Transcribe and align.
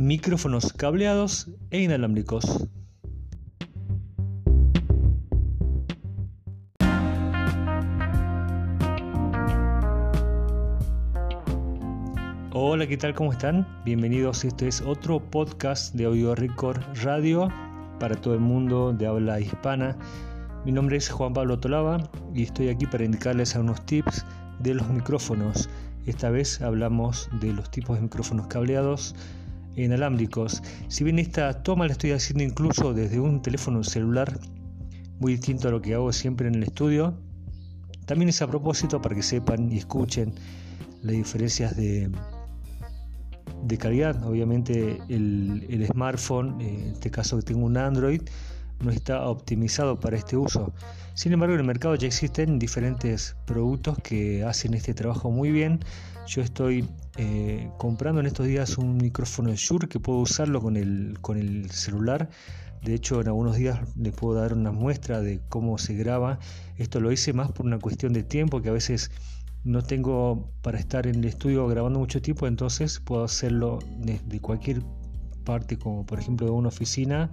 micrófonos 0.00 0.72
cableados 0.72 1.50
e 1.70 1.82
inalámbricos. 1.82 2.66
Hola, 12.54 12.86
¿qué 12.86 12.96
tal? 12.96 13.14
¿Cómo 13.14 13.30
están? 13.32 13.68
Bienvenidos. 13.84 14.42
Este 14.46 14.68
es 14.68 14.80
otro 14.80 15.20
podcast 15.20 15.94
de 15.94 16.06
Audio 16.06 16.34
Record 16.34 16.80
Radio 17.02 17.50
para 17.98 18.16
todo 18.16 18.32
el 18.32 18.40
mundo 18.40 18.94
de 18.94 19.06
habla 19.06 19.38
hispana. 19.38 19.98
Mi 20.64 20.72
nombre 20.72 20.96
es 20.96 21.10
Juan 21.10 21.34
Pablo 21.34 21.60
Tolava 21.60 22.10
y 22.34 22.44
estoy 22.44 22.70
aquí 22.70 22.86
para 22.86 23.04
indicarles 23.04 23.54
algunos 23.54 23.84
tips 23.84 24.24
de 24.60 24.72
los 24.72 24.88
micrófonos. 24.88 25.68
Esta 26.06 26.30
vez 26.30 26.62
hablamos 26.62 27.28
de 27.38 27.52
los 27.52 27.70
tipos 27.70 27.96
de 27.96 28.02
micrófonos 28.04 28.46
cableados 28.46 29.14
inalámbricos. 29.76 30.62
Si 30.88 31.04
bien 31.04 31.18
esta 31.18 31.62
toma 31.62 31.86
la 31.86 31.92
estoy 31.92 32.12
haciendo 32.12 32.44
incluso 32.44 32.94
desde 32.94 33.20
un 33.20 33.42
teléfono 33.42 33.82
celular, 33.84 34.38
muy 35.18 35.32
distinto 35.32 35.68
a 35.68 35.70
lo 35.70 35.82
que 35.82 35.94
hago 35.94 36.12
siempre 36.12 36.48
en 36.48 36.54
el 36.54 36.62
estudio, 36.62 37.14
también 38.06 38.28
es 38.28 38.42
a 38.42 38.46
propósito 38.48 39.00
para 39.00 39.14
que 39.14 39.22
sepan 39.22 39.70
y 39.70 39.78
escuchen 39.78 40.34
las 41.02 41.14
diferencias 41.14 41.76
de, 41.76 42.10
calidad. 43.78 44.24
Obviamente 44.26 44.98
el, 45.08 45.66
el 45.68 45.86
smartphone, 45.86 46.60
en 46.60 46.92
este 46.92 47.10
caso 47.10 47.36
que 47.36 47.44
tengo 47.44 47.64
un 47.66 47.76
Android, 47.76 48.22
no 48.80 48.90
está 48.90 49.26
optimizado 49.26 50.00
para 50.00 50.16
este 50.16 50.36
uso. 50.36 50.72
Sin 51.14 51.32
embargo, 51.32 51.54
en 51.54 51.60
el 51.60 51.66
mercado 51.66 51.94
ya 51.94 52.06
existen 52.06 52.58
diferentes 52.58 53.36
productos 53.46 53.98
que 53.98 54.44
hacen 54.44 54.74
este 54.74 54.94
trabajo 54.94 55.30
muy 55.30 55.50
bien. 55.50 55.80
Yo 56.26 56.42
estoy 56.42 56.88
eh, 57.16 57.68
comprando 57.78 58.20
en 58.20 58.26
estos 58.26 58.46
días 58.46 58.78
un 58.78 58.96
micrófono 58.96 59.52
Shure 59.54 59.88
que 59.88 60.00
puedo 60.00 60.20
usarlo 60.20 60.60
con 60.60 60.76
el, 60.76 61.18
con 61.20 61.36
el 61.36 61.70
celular. 61.70 62.30
De 62.82 62.94
hecho, 62.94 63.20
en 63.20 63.26
algunos 63.26 63.56
días 63.56 63.78
les 63.96 64.14
puedo 64.14 64.40
dar 64.40 64.54
una 64.54 64.72
muestra 64.72 65.20
de 65.20 65.40
cómo 65.48 65.76
se 65.76 65.94
graba. 65.94 66.38
Esto 66.78 67.00
lo 67.00 67.12
hice 67.12 67.32
más 67.32 67.52
por 67.52 67.66
una 67.66 67.78
cuestión 67.78 68.12
de 68.14 68.22
tiempo, 68.22 68.62
que 68.62 68.70
a 68.70 68.72
veces 68.72 69.10
no 69.64 69.82
tengo 69.82 70.48
para 70.62 70.78
estar 70.78 71.06
en 71.06 71.16
el 71.16 71.26
estudio 71.26 71.66
grabando 71.68 71.98
mucho 71.98 72.22
tiempo, 72.22 72.46
entonces 72.46 72.98
puedo 73.00 73.24
hacerlo 73.24 73.80
desde 73.98 74.40
cualquier 74.40 74.82
parte, 75.44 75.78
como 75.78 76.06
por 76.06 76.18
ejemplo 76.18 76.46
de 76.46 76.52
una 76.52 76.68
oficina 76.68 77.30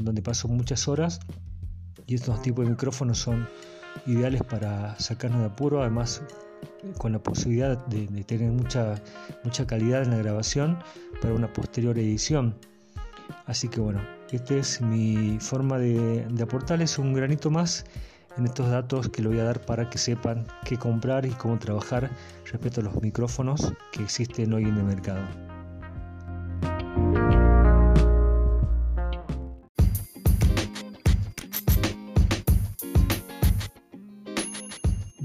donde 0.00 0.22
paso 0.22 0.48
muchas 0.48 0.88
horas 0.88 1.20
y 2.06 2.14
estos 2.14 2.40
tipos 2.42 2.64
de 2.64 2.70
micrófonos 2.70 3.18
son 3.18 3.46
ideales 4.06 4.42
para 4.42 4.98
sacarnos 4.98 5.40
de 5.40 5.46
apuro, 5.46 5.80
además 5.80 6.22
con 6.98 7.12
la 7.12 7.18
posibilidad 7.18 7.84
de, 7.86 8.06
tener 8.24 8.50
mucha, 8.50 8.94
mucha 9.44 9.66
calidad 9.66 10.02
en 10.02 10.10
la 10.10 10.18
grabación 10.18 10.78
para 11.20 11.34
una 11.34 11.52
posterior 11.52 11.98
edición. 11.98 12.54
Así 13.46 13.68
que 13.68 13.80
bueno, 13.80 14.00
esta 14.30 14.54
es 14.54 14.80
mi 14.80 15.38
forma 15.40 15.78
de, 15.78 16.26
de 16.28 16.42
aportarles 16.42 16.98
un 16.98 17.12
granito 17.12 17.50
más 17.50 17.84
en 18.36 18.46
estos 18.46 18.68
datos 18.70 19.08
que 19.08 19.22
le 19.22 19.28
voy 19.28 19.38
a 19.40 19.44
dar 19.44 19.60
para 19.60 19.90
que 19.90 19.98
sepan 19.98 20.46
qué 20.64 20.76
comprar 20.76 21.26
y 21.26 21.30
cómo 21.30 21.58
trabajar 21.58 22.10
respecto 22.50 22.80
a 22.80 22.84
los 22.84 23.00
micrófonos 23.02 23.72
que 23.92 24.02
existen 24.02 24.52
hoy 24.52 24.64
en 24.64 24.76
el 24.76 24.84
mercado. 24.84 25.51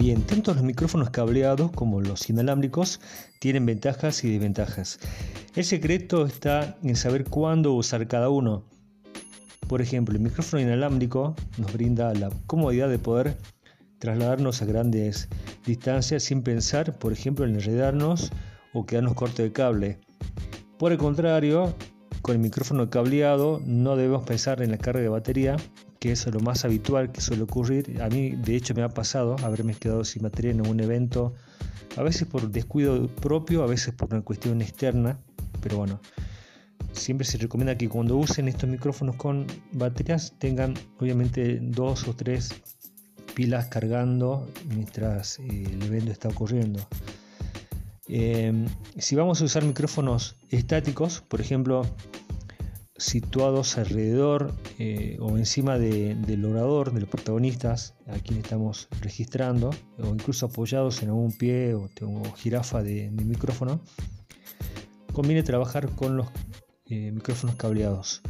Bien, 0.00 0.22
tanto 0.22 0.54
los 0.54 0.62
micrófonos 0.62 1.10
cableados 1.10 1.72
como 1.72 2.00
los 2.00 2.30
inalámbricos 2.30 3.02
tienen 3.38 3.66
ventajas 3.66 4.24
y 4.24 4.30
desventajas. 4.30 4.98
El 5.54 5.62
secreto 5.62 6.24
está 6.24 6.78
en 6.82 6.96
saber 6.96 7.24
cuándo 7.24 7.74
usar 7.74 8.08
cada 8.08 8.30
uno. 8.30 8.64
Por 9.68 9.82
ejemplo, 9.82 10.14
el 10.16 10.22
micrófono 10.22 10.62
inalámbrico 10.62 11.36
nos 11.58 11.74
brinda 11.74 12.14
la 12.14 12.30
comodidad 12.46 12.88
de 12.88 12.98
poder 12.98 13.36
trasladarnos 13.98 14.62
a 14.62 14.64
grandes 14.64 15.28
distancias 15.66 16.22
sin 16.22 16.42
pensar, 16.42 16.98
por 16.98 17.12
ejemplo, 17.12 17.44
en 17.44 17.56
enredarnos 17.56 18.32
o 18.72 18.86
quedarnos 18.86 19.12
corto 19.12 19.42
de 19.42 19.52
cable. 19.52 19.98
Por 20.78 20.92
el 20.92 20.98
contrario, 20.98 21.74
con 22.22 22.34
el 22.34 22.40
micrófono 22.40 22.90
cableado 22.90 23.60
no 23.64 23.96
debemos 23.96 24.24
pensar 24.24 24.62
en 24.62 24.70
la 24.70 24.78
carga 24.78 25.00
de 25.00 25.08
batería 25.08 25.56
que 26.00 26.12
es 26.12 26.26
lo 26.26 26.40
más 26.40 26.64
habitual 26.64 27.12
que 27.12 27.20
suele 27.20 27.42
ocurrir. 27.42 28.00
A 28.02 28.08
mí, 28.08 28.30
de 28.30 28.56
hecho, 28.56 28.74
me 28.74 28.82
ha 28.82 28.88
pasado 28.88 29.36
haberme 29.44 29.74
quedado 29.74 30.02
sin 30.02 30.22
batería 30.22 30.50
en 30.52 30.66
un 30.66 30.80
evento, 30.80 31.34
a 31.96 32.02
veces 32.02 32.26
por 32.26 32.50
descuido 32.50 33.06
propio, 33.06 33.62
a 33.62 33.66
veces 33.66 33.94
por 33.94 34.12
una 34.12 34.22
cuestión 34.22 34.62
externa, 34.62 35.18
pero 35.60 35.76
bueno, 35.76 36.00
siempre 36.92 37.26
se 37.26 37.36
recomienda 37.36 37.76
que 37.76 37.88
cuando 37.88 38.16
usen 38.16 38.48
estos 38.48 38.68
micrófonos 38.68 39.16
con 39.16 39.46
baterías 39.72 40.32
tengan 40.38 40.74
obviamente 40.98 41.58
dos 41.60 42.08
o 42.08 42.16
tres 42.16 42.50
pilas 43.34 43.66
cargando 43.66 44.48
mientras 44.74 45.38
eh, 45.38 45.66
el 45.70 45.82
evento 45.82 46.12
está 46.12 46.28
ocurriendo. 46.28 46.80
Eh, 48.12 48.66
si 48.98 49.14
vamos 49.14 49.40
a 49.40 49.44
usar 49.44 49.64
micrófonos 49.64 50.34
estáticos, 50.48 51.20
por 51.20 51.40
ejemplo, 51.40 51.86
situados 52.96 53.78
alrededor 53.78 54.52
eh, 54.80 55.16
o 55.20 55.38
encima 55.38 55.78
del 55.78 56.44
orador, 56.44 56.92
de 56.92 57.02
los 57.02 57.08
protagonistas, 57.08 57.94
a 58.08 58.18
quien 58.18 58.40
estamos 58.40 58.88
registrando, 59.00 59.70
o 60.02 60.08
incluso 60.08 60.46
apoyados 60.46 61.04
en 61.04 61.10
algún 61.10 61.30
pie 61.30 61.74
o, 61.74 61.88
jirafa 62.34 62.82
de, 62.82 63.12
micrófono, 63.12 63.80
conviene 65.12 65.44
trabajar 65.44 65.88
con 65.90 66.16
los 66.16 66.26
eh, 66.86 67.12
micrófonos 67.12 67.54
cableados. 67.54 68.22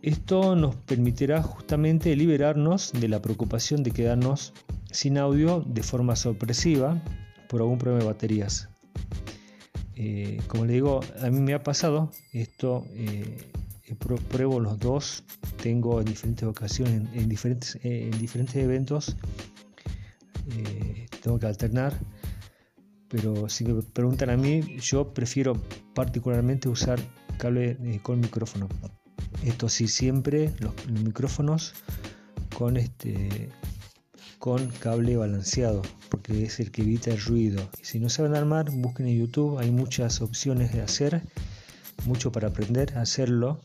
Esto 0.00 0.54
nos 0.54 0.76
permitirá 0.76 1.42
justamente 1.42 2.14
liberarnos 2.14 2.92
de 2.92 3.08
la 3.08 3.20
preocupación 3.20 3.82
de 3.82 3.90
quedarnos 3.90 4.52
sin 4.92 5.18
audio 5.18 5.60
de 5.66 5.82
forma 5.82 6.14
sorpresiva 6.14 7.02
por 7.50 7.60
algún 7.60 7.78
problema 7.78 7.98
de 7.98 8.06
baterías. 8.06 8.68
Eh, 9.96 10.40
como 10.46 10.64
le 10.64 10.72
digo, 10.74 11.00
a 11.20 11.28
mí 11.30 11.40
me 11.40 11.52
ha 11.52 11.62
pasado 11.62 12.12
esto, 12.32 12.86
eh, 12.92 13.50
pruebo 14.28 14.60
los 14.60 14.78
dos, 14.78 15.24
tengo 15.60 15.98
en 15.98 16.06
diferentes 16.06 16.48
ocasiones, 16.48 17.08
en, 17.12 17.28
diferentes, 17.28 17.74
eh, 17.82 18.08
en 18.10 18.18
diferentes 18.18 18.56
eventos, 18.56 19.16
tengo 21.22 21.38
que 21.38 21.46
alternar, 21.46 21.92
pero 23.08 23.48
si 23.48 23.64
me 23.64 23.82
preguntan 23.82 24.30
a 24.30 24.36
mí, 24.36 24.78
yo 24.80 25.12
prefiero 25.12 25.54
particularmente 25.94 26.68
usar 26.68 26.98
cable 27.36 28.00
con 28.02 28.20
micrófono. 28.20 28.68
Esto 29.44 29.68
sí, 29.68 29.86
siempre 29.86 30.52
los, 30.60 30.74
los 30.86 31.02
micrófonos 31.02 31.74
con 32.56 32.76
este 32.76 33.50
con 34.40 34.68
cable 34.70 35.18
balanceado, 35.18 35.82
porque 36.08 36.44
es 36.44 36.60
el 36.60 36.72
que 36.72 36.80
evita 36.80 37.10
el 37.10 37.20
ruido. 37.20 37.62
Y 37.80 37.84
si 37.84 38.00
no 38.00 38.08
saben 38.08 38.34
armar, 38.34 38.70
busquen 38.70 39.06
en 39.06 39.18
YouTube, 39.18 39.58
hay 39.58 39.70
muchas 39.70 40.22
opciones 40.22 40.72
de 40.72 40.80
hacer, 40.80 41.22
mucho 42.06 42.32
para 42.32 42.48
aprender 42.48 42.96
a 42.96 43.02
hacerlo. 43.02 43.60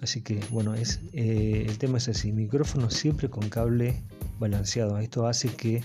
Así 0.00 0.22
que 0.22 0.40
bueno, 0.50 0.74
es, 0.74 1.00
eh, 1.12 1.66
el 1.68 1.78
tema 1.78 1.98
es 1.98 2.08
así, 2.08 2.30
micrófono 2.30 2.90
siempre 2.90 3.28
con 3.28 3.48
cable 3.48 4.04
balanceado. 4.38 4.98
Esto 5.00 5.26
hace 5.26 5.48
que, 5.48 5.82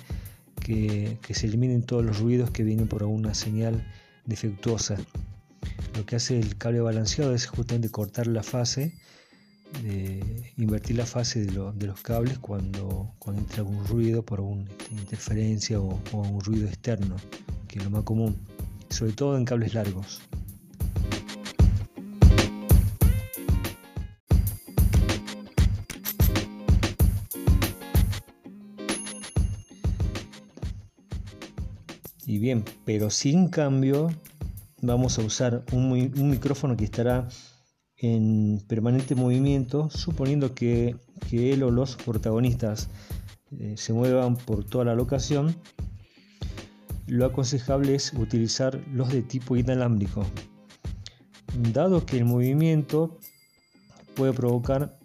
que, 0.61 1.17
que 1.23 1.33
se 1.33 1.47
eliminen 1.47 1.81
todos 1.81 2.05
los 2.05 2.19
ruidos 2.19 2.51
que 2.51 2.63
vienen 2.63 2.87
por 2.87 3.01
alguna 3.01 3.33
señal 3.33 3.83
defectuosa. 4.25 4.97
Lo 5.97 6.05
que 6.05 6.17
hace 6.17 6.39
el 6.39 6.55
cable 6.55 6.81
balanceado 6.81 7.33
es 7.33 7.47
justamente 7.47 7.89
cortar 7.89 8.27
la 8.27 8.43
fase 8.43 8.93
invertir 10.57 10.97
la 10.97 11.05
fase 11.05 11.45
de, 11.45 11.53
los 11.53 12.01
cables 12.01 12.37
cuando, 12.39 13.13
cuando, 13.19 13.41
entra 13.41 13.59
algún 13.59 13.85
ruido 13.87 14.23
por 14.23 14.39
alguna 14.39 14.63
este, 14.63 14.93
interferencia 14.93 15.79
o, 15.79 15.99
o, 16.11 16.17
un 16.17 16.41
ruido 16.41 16.67
externo, 16.67 17.15
que 17.67 17.79
es 17.79 17.85
lo 17.85 17.91
más 17.91 18.03
común, 18.03 18.37
sobre 18.89 19.13
todo 19.13 19.37
en 19.37 19.45
cables 19.45 19.73
largos. 19.73 20.21
Y 32.25 32.37
bien, 32.37 32.63
pero 32.85 33.09
sin 33.09 33.47
cambio 33.47 34.11
vamos 34.81 35.17
a 35.17 35.23
usar 35.23 35.63
un, 35.71 35.91
un 35.91 36.29
micrófono 36.29 36.77
que 36.77 36.83
estará 36.85 37.27
en 38.01 38.61
permanente 38.67 39.15
movimiento, 39.15 39.89
suponiendo 39.89 40.55
que, 40.55 40.95
él 41.31 41.63
o 41.63 41.71
los 41.71 41.95
protagonistas 41.95 42.89
eh, 43.59 43.75
se 43.77 43.93
muevan 43.93 44.35
por 44.35 44.63
toda 44.63 44.85
la 44.85 44.95
locación, 44.95 45.55
lo 47.07 47.25
aconsejable 47.25 47.95
es 47.95 48.13
utilizar 48.13 48.79
los 48.93 49.09
de 49.09 49.21
tipo 49.21 49.57
inalámbrico, 49.57 50.25
dado 51.73 52.05
que 52.05 52.17
el 52.17 52.25
movimiento 52.25 53.17
puede 54.15 54.33
provocar 54.33 54.97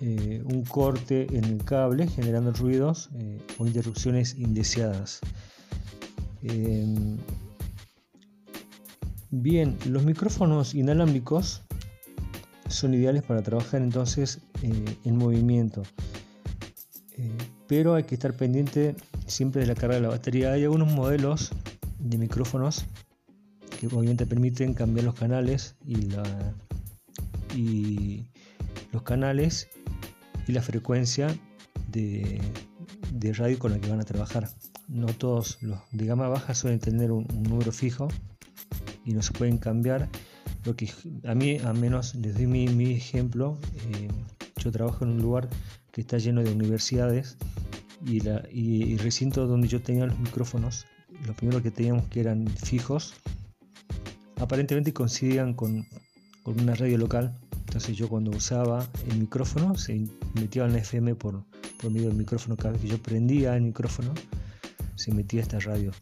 eh, 0.00 0.42
un 0.44 0.64
corte 0.64 1.26
en 1.30 1.44
el 1.44 1.64
cable 1.64 2.08
generando 2.08 2.52
ruidos 2.52 3.10
eh, 3.14 3.40
o 3.58 3.66
interrupciones 3.66 4.34
indeseadas. 4.36 5.20
Bien, 9.30 9.76
los 9.86 10.04
micrófonos 10.04 10.74
inalámbricos 10.74 11.65
son 12.68 12.94
ideales 12.94 13.22
para 13.22 13.42
trabajar 13.42 13.82
entonces 13.82 14.40
eh, 14.62 14.84
en 15.04 15.16
movimiento. 15.16 15.82
Eh, 17.18 17.30
pero 17.66 17.94
hay 17.94 18.04
que 18.04 18.14
estar 18.14 18.34
pendiente 18.34 18.94
siempre 19.26 19.62
de 19.62 19.66
la 19.66 19.74
carga 19.74 19.96
de 19.96 20.02
la 20.02 20.08
batería. 20.08 20.52
Hay 20.52 20.64
algunos 20.64 20.92
modelos 20.92 21.50
de 21.98 22.18
micrófonos 22.18 22.84
que 23.80 23.86
obviamente 23.86 24.26
permiten 24.26 24.74
cambiar 24.74 25.04
los 25.04 25.14
canales 25.14 25.74
y, 25.84 26.02
la, 26.06 26.54
y 27.54 28.26
los 28.92 29.02
canales 29.02 29.68
y 30.46 30.52
la 30.52 30.62
frecuencia 30.62 31.36
de, 31.90 32.40
radio 33.36 33.58
con 33.58 33.72
la 33.72 33.80
que 33.80 33.88
van 33.88 34.00
a 34.00 34.04
trabajar. 34.04 34.48
No 34.88 35.06
todos 35.06 35.60
los 35.62 35.78
de 35.90 36.06
gama 36.06 36.28
baja 36.28 36.54
suelen 36.54 36.78
tener 36.78 37.10
un, 37.10 37.26
número 37.42 37.72
fijo 37.72 38.08
y 39.04 39.12
no 39.12 39.22
se 39.22 39.32
pueden 39.32 39.58
cambiar. 39.58 40.08
Lo 40.66 40.74
que 40.74 40.90
a 41.24 41.34
mí, 41.34 41.58
a 41.58 41.72
menos 41.72 42.20
desde 42.20 42.46
mi, 42.48 42.66
mi 42.66 42.92
ejemplo, 42.92 43.56
eh, 43.92 44.08
yo 44.56 44.72
trabajo 44.72 45.04
en 45.04 45.12
un 45.12 45.22
lugar 45.22 45.48
que 45.92 46.00
está 46.00 46.18
lleno 46.18 46.42
de 46.42 46.50
universidades 46.50 47.36
y, 48.04 48.18
la, 48.20 48.42
y, 48.50 48.96
recinto 48.96 49.46
donde 49.46 49.68
yo 49.68 49.80
tenía 49.80 50.06
los 50.06 50.18
micrófonos, 50.18 50.84
los 51.24 51.36
primeros 51.36 51.62
que 51.62 51.70
teníamos 51.70 52.06
que 52.08 52.18
eran 52.18 52.48
fijos, 52.48 53.14
aparentemente 54.40 54.92
coincidían 54.92 55.54
con, 55.54 55.86
con 56.42 56.60
una 56.60 56.74
radio 56.74 56.98
local. 56.98 57.38
Entonces 57.66 57.96
yo 57.96 58.08
cuando 58.08 58.32
usaba 58.32 58.88
el 59.08 59.18
micrófono 59.18 59.76
se 59.76 60.04
metía 60.34 60.64
en 60.64 60.72
la 60.72 60.78
FM 60.78 61.14
por, 61.14 61.44
por 61.80 61.92
medio 61.92 62.08
del 62.08 62.16
micrófono. 62.16 62.56
Cada 62.56 62.72
vez 62.72 62.82
que 62.82 62.88
yo 62.88 63.00
prendía 63.00 63.54
el 63.54 63.62
micrófono 63.62 64.12
se 64.96 65.14
metía 65.14 65.42
esta 65.42 65.60
radio. 65.60 65.92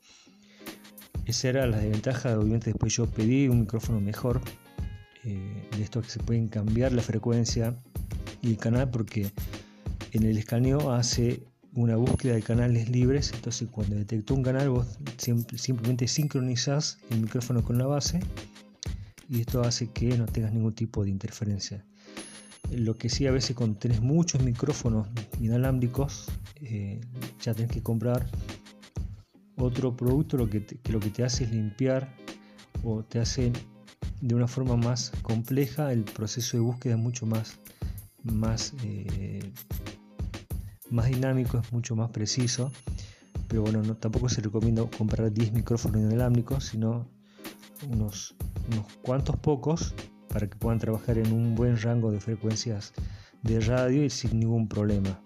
Esa 1.26 1.48
era 1.48 1.66
la 1.66 1.78
desventaja. 1.78 2.38
Obviamente 2.38 2.70
después 2.70 2.94
yo 2.94 3.06
pedí 3.06 3.48
un 3.48 3.60
micrófono 3.60 4.00
mejor. 4.00 4.40
Eh, 5.24 5.68
de 5.76 5.82
esto 5.82 6.02
que 6.02 6.10
se 6.10 6.18
pueden 6.18 6.48
cambiar 6.48 6.92
la 6.92 7.00
frecuencia 7.00 7.74
y 8.42 8.50
el 8.50 8.58
canal 8.58 8.90
porque 8.90 9.30
en 10.12 10.24
el 10.24 10.36
escaneo 10.36 10.92
hace 10.92 11.42
una 11.72 11.96
búsqueda 11.96 12.34
de 12.34 12.42
canales 12.42 12.90
libres, 12.90 13.32
entonces 13.34 13.68
cuando 13.70 13.96
detectó 13.96 14.34
un 14.34 14.42
canal 14.42 14.68
vos 14.68 14.98
simplemente 15.56 16.06
sincronizás 16.06 16.98
el 17.10 17.22
micrófono 17.22 17.64
con 17.64 17.78
la 17.78 17.86
base 17.86 18.20
y 19.28 19.40
esto 19.40 19.62
hace 19.62 19.88
que 19.88 20.16
no 20.18 20.26
tengas 20.26 20.52
ningún 20.52 20.74
tipo 20.74 21.02
de 21.02 21.10
interferencia. 21.10 21.84
Lo 22.70 22.96
que 22.96 23.08
sí 23.08 23.26
a 23.26 23.32
veces 23.32 23.56
cuando 23.56 23.78
tenés 23.78 24.00
muchos 24.00 24.42
micrófonos 24.42 25.08
inalámbricos 25.40 26.26
eh, 26.60 27.00
ya 27.40 27.54
tenés 27.54 27.72
que 27.72 27.82
comprar 27.82 28.26
otro 29.56 29.96
producto 29.96 30.36
lo 30.36 30.48
que, 30.48 30.64
lo 30.90 31.00
que 31.00 31.10
te 31.10 31.24
hace 31.24 31.44
es 31.44 31.50
limpiar 31.50 32.14
o 32.82 33.02
te 33.02 33.20
hace 33.20 33.52
de 34.20 34.34
una 34.34 34.48
forma 34.48 34.76
más 34.76 35.12
compleja 35.22 35.92
el 35.92 36.04
proceso 36.04 36.56
de 36.56 36.62
búsqueda 36.62 36.94
es 36.94 37.00
mucho 37.00 37.26
más, 37.26 37.58
más 38.22 38.74
eh, 38.82 39.52
más 40.90 41.06
dinámico, 41.06 41.58
es 41.58 41.72
mucho 41.72 41.96
más 41.96 42.10
preciso. 42.10 42.72
Pero 43.48 43.62
bueno, 43.62 43.82
no, 43.82 43.96
tampoco 43.96 44.28
se 44.28 44.40
recomienda 44.40 44.84
comprar 44.96 45.32
10 45.32 45.52
micrófonos 45.52 46.00
inalámbricos, 46.00 46.64
sino 46.64 47.06
unos, 47.90 48.34
unos 48.72 48.86
cuantos 49.02 49.36
pocos 49.36 49.94
para 50.28 50.48
que 50.48 50.56
puedan 50.56 50.78
trabajar 50.78 51.18
en 51.18 51.32
un 51.32 51.54
buen 51.54 51.80
rango 51.80 52.10
de 52.10 52.20
frecuencias 52.20 52.92
de 53.42 53.60
radio 53.60 54.04
y 54.04 54.10
sin 54.10 54.40
ningún 54.40 54.68
problema. 54.68 55.20